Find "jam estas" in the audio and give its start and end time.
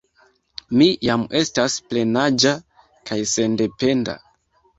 1.07-1.75